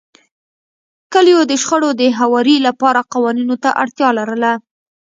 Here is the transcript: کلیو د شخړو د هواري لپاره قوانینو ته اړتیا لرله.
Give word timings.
کلیو 1.13 1.39
د 1.51 1.53
شخړو 1.61 1.89
د 2.01 2.03
هواري 2.19 2.57
لپاره 2.67 3.07
قوانینو 3.13 3.55
ته 3.63 3.69
اړتیا 3.83 4.09
لرله. 4.19 4.51